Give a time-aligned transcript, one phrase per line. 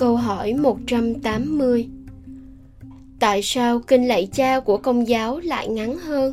[0.00, 1.88] Câu hỏi 180
[3.18, 6.32] Tại sao kinh lạy cha của công giáo lại ngắn hơn?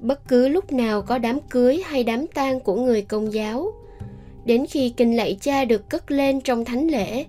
[0.00, 3.72] Bất cứ lúc nào có đám cưới hay đám tang của người công giáo,
[4.44, 7.24] đến khi kinh lạy cha được cất lên trong thánh lễ,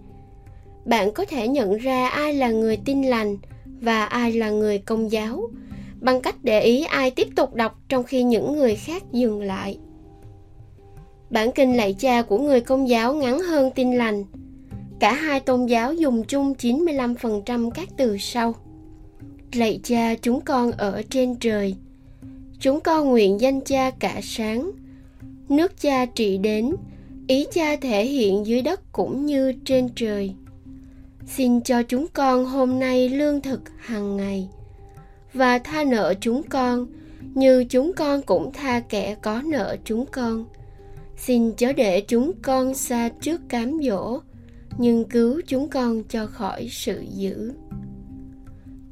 [0.86, 5.12] bạn có thể nhận ra ai là người tin lành và ai là người công
[5.12, 5.50] giáo
[6.02, 9.78] bằng cách để ý ai tiếp tục đọc trong khi những người khác dừng lại.
[11.30, 14.24] Bản kinh lạy cha của người công giáo ngắn hơn tin lành.
[15.00, 18.56] Cả hai tôn giáo dùng chung 95% các từ sau.
[19.54, 21.76] Lạy cha chúng con ở trên trời.
[22.60, 24.72] Chúng con nguyện danh cha cả sáng.
[25.50, 26.76] Nước cha trị đến,
[27.28, 30.34] ý cha thể hiện dưới đất cũng như trên trời.
[31.28, 34.48] Xin cho chúng con hôm nay lương thực hàng ngày
[35.34, 36.88] và tha nợ chúng con
[37.34, 40.46] như chúng con cũng tha kẻ có nợ chúng con
[41.20, 44.20] xin chớ để chúng con xa trước cám dỗ,
[44.78, 47.54] nhưng cứu chúng con cho khỏi sự dữ.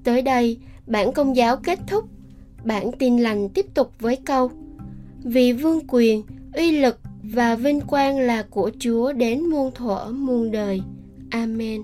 [0.04, 0.58] Tới đây,
[0.88, 2.06] bản công giáo kết thúc.
[2.64, 4.52] Bản tin lành tiếp tục với câu,
[5.24, 6.24] vì vương quyền,
[6.54, 10.82] uy lực và vinh quang là của chúa đến muôn thuở muôn đời.
[11.30, 11.84] Amen.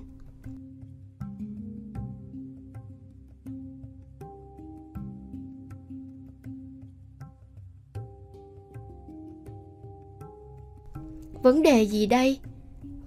[11.43, 12.37] Vấn đề gì đây?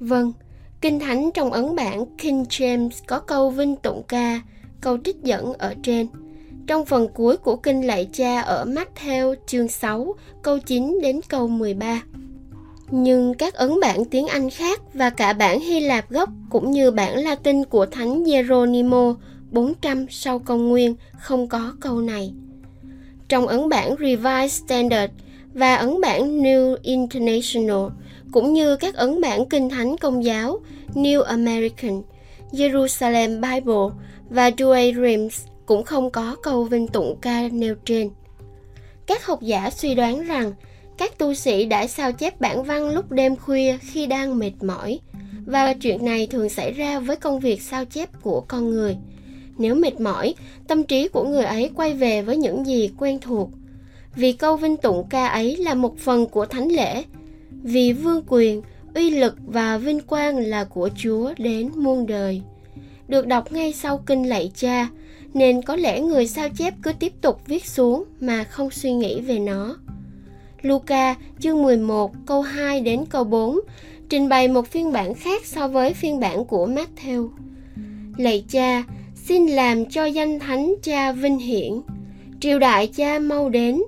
[0.01, 0.33] Vâng,
[0.81, 4.41] Kinh Thánh trong ấn bản King James có câu vinh tụng ca,
[4.81, 6.07] câu trích dẫn ở trên.
[6.67, 11.49] Trong phần cuối của Kinh Lạy Cha ở Matthew chương 6, câu 9 đến câu
[11.49, 12.03] 13.
[12.91, 16.91] Nhưng các ấn bản tiếng Anh khác và cả bản Hy Lạp gốc cũng như
[16.91, 19.15] bản Latin của Thánh Geronimo
[19.51, 22.33] 400 sau công nguyên không có câu này.
[23.29, 25.13] Trong ấn bản Revised Standard
[25.55, 27.87] và ấn bản New International–
[28.33, 30.59] cũng như các ấn bản kinh thánh công giáo
[30.95, 32.03] New American,
[32.53, 38.11] Jerusalem Bible và Douay Rheims cũng không có câu vinh tụng ca nêu trên.
[39.07, 40.53] Các học giả suy đoán rằng
[40.99, 45.01] các tu sĩ đã sao chép bản văn lúc đêm khuya khi đang mệt mỏi
[45.47, 48.97] và chuyện này thường xảy ra với công việc sao chép của con người.
[49.59, 50.35] Nếu mệt mỏi,
[50.69, 53.51] tâm trí của người ấy quay về với những gì quen thuộc.
[54.15, 57.03] Vì câu vinh tụng ca ấy là một phần của thánh lễ
[57.67, 58.63] vì vương quyền,
[58.95, 62.43] uy lực và vinh quang là của Chúa đến muôn đời.
[63.09, 64.89] Được đọc ngay sau kinh lạy cha,
[65.35, 69.21] nên có lẽ người sao chép cứ tiếp tục viết xuống mà không suy nghĩ
[69.21, 69.77] về nó.
[70.63, 73.61] Luca chương 11 câu 2 đến câu 4
[74.09, 77.29] trình bày một phiên bản khác so với phiên bản của Matthew.
[78.17, 78.83] Lạy cha,
[79.15, 81.73] xin làm cho danh thánh cha vinh hiển.
[82.41, 83.83] Triều đại cha mau đến,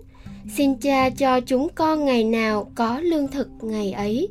[0.48, 4.28] Xin cha cho chúng con ngày nào có lương thực ngày ấy.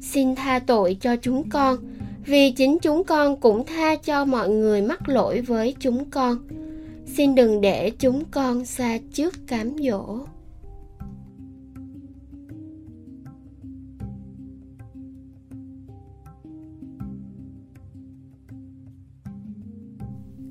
[0.00, 1.78] Xin tha tội cho chúng con,
[2.24, 6.38] vì chính chúng con cũng tha cho mọi người mắc lỗi với chúng con.
[7.06, 10.18] Xin đừng để chúng con xa trước cám dỗ.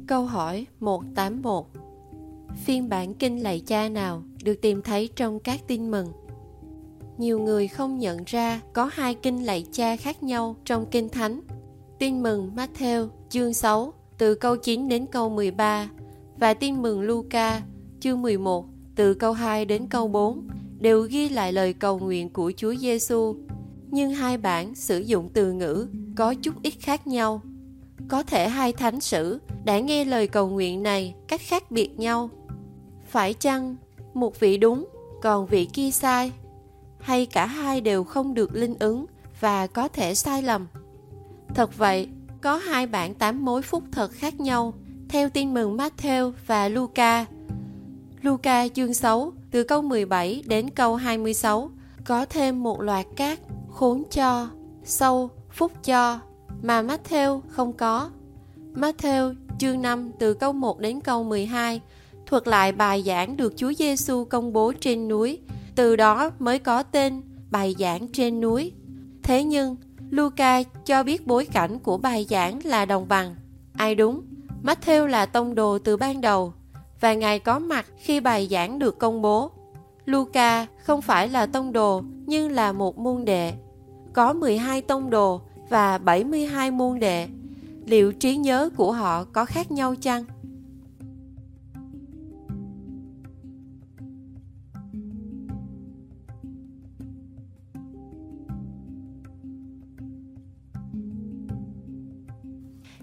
[0.07, 1.86] Câu hỏi 181
[2.65, 6.07] Phiên bản kinh lạy cha nào được tìm thấy trong các tin mừng?
[7.17, 11.41] Nhiều người không nhận ra có hai kinh lạy cha khác nhau trong kinh thánh.
[11.99, 15.89] Tin mừng Matthew chương 6 từ câu 9 đến câu 13
[16.39, 17.61] và tin mừng Luca
[17.99, 18.65] chương 11
[18.95, 20.47] từ câu 2 đến câu 4
[20.79, 23.35] đều ghi lại lời cầu nguyện của Chúa Giêsu,
[23.91, 27.41] nhưng hai bản sử dụng từ ngữ có chút ít khác nhau.
[28.07, 32.29] Có thể hai thánh sử đã nghe lời cầu nguyện này cách khác biệt nhau.
[33.07, 33.75] Phải chăng
[34.13, 34.85] một vị đúng,
[35.21, 36.31] còn vị kia sai?
[36.99, 39.05] Hay cả hai đều không được linh ứng
[39.39, 40.67] và có thể sai lầm?
[41.55, 42.07] Thật vậy,
[42.41, 44.73] có hai bản tám mối phúc thật khác nhau
[45.09, 47.25] theo tin mừng Matthew và Luca.
[48.21, 51.69] Luca chương 6 từ câu 17 đến câu 26
[52.05, 53.39] có thêm một loạt các
[53.71, 54.49] khốn cho,
[54.83, 56.19] sâu, phúc cho
[56.61, 58.09] mà Matthew không có.
[58.73, 61.81] Matthew chương 5 từ câu 1 đến câu 12
[62.27, 65.39] thuật lại bài giảng được Chúa Giêsu công bố trên núi,
[65.75, 67.21] từ đó mới có tên
[67.51, 68.71] bài giảng trên núi.
[69.23, 69.75] Thế nhưng,
[70.09, 73.35] Luca cho biết bối cảnh của bài giảng là đồng bằng.
[73.73, 74.21] Ai đúng?
[74.63, 76.53] Matthew là tông đồ từ ban đầu
[76.99, 79.51] và ngài có mặt khi bài giảng được công bố.
[80.05, 83.53] Luca không phải là tông đồ nhưng là một môn đệ.
[84.13, 87.27] Có 12 tông đồ và 72 môn đệ.
[87.85, 90.25] Liệu trí nhớ của họ có khác nhau chăng?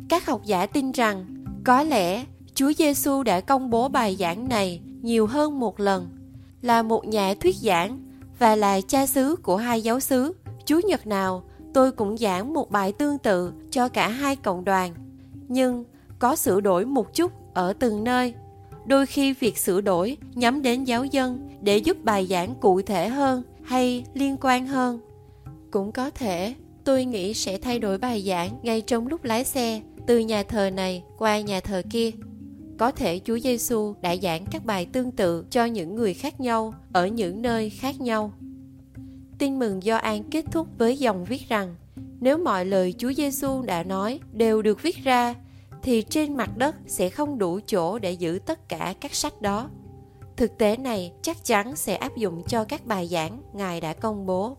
[0.09, 1.25] Các học giả tin rằng
[1.65, 2.25] có lẽ
[2.55, 6.09] Chúa Giêsu đã công bố bài giảng này nhiều hơn một lần,
[6.63, 7.99] là một nhà thuyết giảng
[8.39, 10.33] và là cha xứ của hai giáo xứ.
[10.65, 11.43] Chúa Nhật nào
[11.75, 14.95] tôi cũng giảng một bài tương tự cho cả hai cộng đoàn.
[15.49, 15.85] Nhưng
[16.19, 18.35] có sửa đổi một chút ở từng nơi.
[18.87, 23.09] Đôi khi việc sửa đổi nhắm đến giáo dân để giúp bài giảng cụ thể
[23.09, 25.01] hơn hay liên quan hơn.
[25.71, 26.55] Cũng có thể
[26.85, 30.71] tôi nghĩ sẽ thay đổi bài giảng ngay trong lúc lái xe từ nhà thờ
[30.71, 32.11] này qua nhà thờ kia.
[32.79, 36.75] Có thể Chúa Giêsu đã giảng các bài tương tự cho những người khác nhau,
[36.93, 38.33] ở những nơi khác nhau.
[39.39, 41.75] Tin mừng do An kết thúc với dòng viết rằng,
[42.21, 45.35] nếu mọi lời Chúa Giêsu đã nói đều được viết ra,
[45.83, 49.71] thì trên mặt đất sẽ không đủ chỗ để giữ tất cả các sách đó.
[50.37, 54.27] Thực tế này chắc chắn sẽ áp dụng cho các bài giảng Ngài đã công
[54.27, 54.57] bố.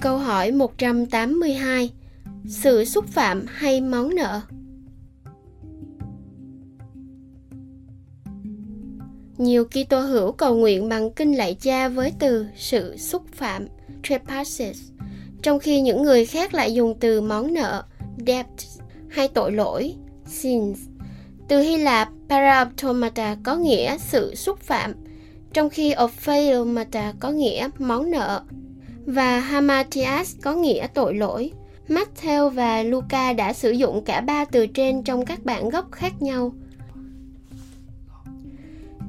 [0.00, 1.90] Câu hỏi 182
[2.46, 4.40] Sự xúc phạm hay món nợ?
[9.38, 13.66] Nhiều Kitô hữu cầu nguyện bằng kinh lạy cha với từ sự xúc phạm
[14.02, 14.78] trespasses,
[15.42, 17.84] trong khi những người khác lại dùng từ món nợ
[18.26, 18.46] debt
[19.08, 19.94] hay tội lỗi
[20.26, 20.80] sins.
[21.48, 24.94] Từ Hy Lạp, paraptomata có nghĩa sự xúc phạm,
[25.52, 28.42] trong khi opheomata có nghĩa món nợ
[29.08, 31.50] và hamartias có nghĩa tội lỗi.
[31.88, 36.22] Matthew và Luca đã sử dụng cả ba từ trên trong các bản gốc khác
[36.22, 36.52] nhau.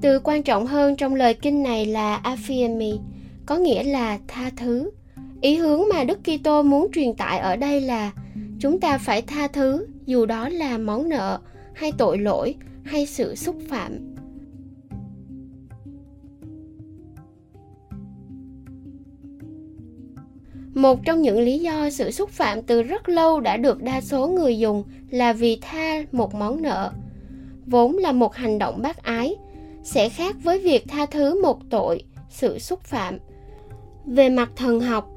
[0.01, 3.00] Từ quan trọng hơn trong lời kinh này là aphiemi,
[3.46, 4.91] có nghĩa là tha thứ.
[5.41, 8.12] Ý hướng mà Đức Kitô muốn truyền tải ở đây là
[8.60, 11.39] chúng ta phải tha thứ dù đó là món nợ
[11.74, 14.15] hay tội lỗi hay sự xúc phạm.
[20.73, 24.27] Một trong những lý do sự xúc phạm từ rất lâu đã được đa số
[24.27, 26.91] người dùng là vì tha một món nợ.
[27.65, 29.35] Vốn là một hành động bác ái,
[29.83, 33.17] sẽ khác với việc tha thứ một tội, sự xúc phạm.
[34.05, 35.09] Về mặt thần học,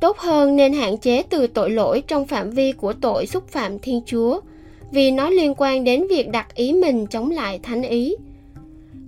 [0.00, 3.78] tốt hơn nên hạn chế từ tội lỗi trong phạm vi của tội xúc phạm
[3.78, 4.40] Thiên Chúa,
[4.90, 8.16] vì nó liên quan đến việc đặt ý mình chống lại thánh ý.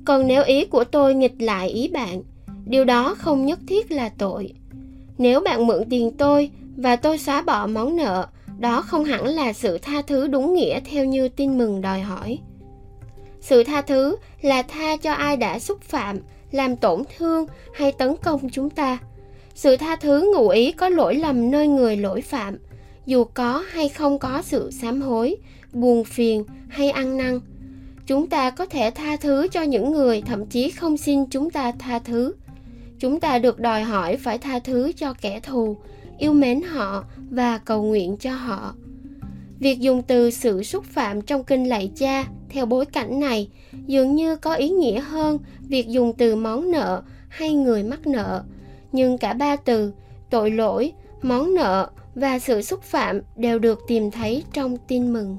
[0.05, 2.23] Còn nếu ý của tôi nghịch lại ý bạn,
[2.67, 4.53] điều đó không nhất thiết là tội
[5.21, 8.27] nếu bạn mượn tiền tôi và tôi xóa bỏ món nợ,
[8.59, 12.39] đó không hẳn là sự tha thứ đúng nghĩa theo như tin mừng đòi hỏi.
[13.41, 16.19] Sự tha thứ là tha cho ai đã xúc phạm,
[16.51, 18.99] làm tổn thương hay tấn công chúng ta.
[19.55, 22.57] Sự tha thứ ngụ ý có lỗi lầm nơi người lỗi phạm,
[23.07, 25.37] dù có hay không có sự sám hối,
[25.73, 27.41] buồn phiền hay ăn năn.
[28.07, 31.73] Chúng ta có thể tha thứ cho những người thậm chí không xin chúng ta
[31.79, 32.33] tha thứ
[33.01, 35.77] chúng ta được đòi hỏi phải tha thứ cho kẻ thù,
[36.19, 38.75] yêu mến họ và cầu nguyện cho họ.
[39.59, 43.49] Việc dùng từ sự xúc phạm trong kinh lạy cha theo bối cảnh này
[43.87, 45.39] dường như có ý nghĩa hơn
[45.69, 48.43] việc dùng từ món nợ hay người mắc nợ.
[48.93, 49.93] Nhưng cả ba từ,
[50.31, 50.93] tội lỗi,
[51.23, 55.39] món nợ và sự xúc phạm đều được tìm thấy trong tin mừng.